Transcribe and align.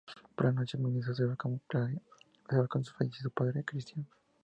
Por 0.35 0.45
la 0.45 0.51
noche, 0.51 0.79
Miles 0.79 1.07
observa 1.09 1.35
como 1.35 1.61
Claire 1.67 2.01
se 2.49 2.57
va 2.57 2.67
con 2.67 2.83
su 2.83 2.91
fallecido 2.91 3.29
padre 3.29 3.63
Christian. 3.63 4.07